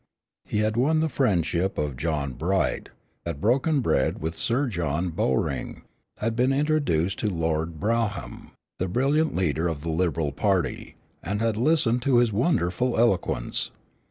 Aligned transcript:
He 0.45 0.61
had 0.61 0.77
won 0.77 0.99
the 0.99 1.09
friendship 1.09 1.77
of 1.77 1.95
John 1.95 2.33
Bright, 2.33 2.89
had 3.23 3.39
broken 3.39 3.81
bread 3.81 4.17
with 4.19 4.35
Sir 4.35 4.65
John 4.65 5.09
Bowring, 5.11 5.83
had 6.17 6.35
been 6.35 6.51
introduced 6.51 7.19
to 7.19 7.29
Lord 7.29 7.79
Brougham, 7.79 8.49
the 8.79 8.87
brilliant 8.87 9.35
leader 9.35 9.67
of 9.67 9.81
the 9.81 9.91
Liberal 9.91 10.31
party, 10.31 10.95
and 11.21 11.39
had 11.39 11.55
listened 11.55 12.01
to 12.01 12.17
his 12.17 12.33
wonderful 12.33 12.99
eloquence. 12.99 13.69